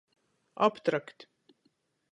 [0.67, 1.29] Aptrakt.